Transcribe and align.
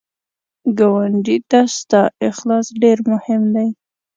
ګاونډي 0.77 1.37
ته 1.49 1.59
ستا 1.77 2.01
اخلاص 2.29 2.67
ډېر 2.81 2.97
مهم 3.11 3.41
دی 3.55 3.69